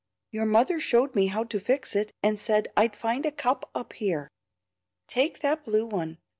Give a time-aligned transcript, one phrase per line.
[0.31, 3.93] Your mother showed me how to fix it, and said I'd find a cup up
[3.93, 4.31] here."
[5.05, 6.17] "Take that blue one.